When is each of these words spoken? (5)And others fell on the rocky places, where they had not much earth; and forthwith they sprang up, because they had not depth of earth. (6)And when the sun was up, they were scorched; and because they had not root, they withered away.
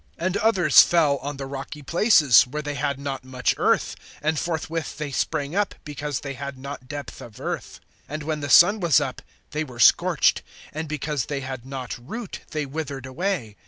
(5)And 0.19 0.35
others 0.41 0.81
fell 0.81 1.17
on 1.17 1.37
the 1.37 1.45
rocky 1.45 1.83
places, 1.83 2.41
where 2.47 2.63
they 2.63 2.73
had 2.73 2.99
not 2.99 3.23
much 3.23 3.53
earth; 3.59 3.95
and 4.19 4.39
forthwith 4.39 4.97
they 4.97 5.11
sprang 5.11 5.55
up, 5.55 5.75
because 5.85 6.21
they 6.21 6.33
had 6.33 6.57
not 6.57 6.87
depth 6.87 7.21
of 7.21 7.39
earth. 7.39 7.79
(6)And 8.09 8.23
when 8.23 8.39
the 8.39 8.49
sun 8.49 8.79
was 8.79 8.99
up, 8.99 9.21
they 9.51 9.63
were 9.63 9.79
scorched; 9.79 10.41
and 10.73 10.87
because 10.87 11.25
they 11.25 11.41
had 11.41 11.67
not 11.67 11.99
root, 11.99 12.39
they 12.49 12.65
withered 12.65 13.05
away. 13.05 13.57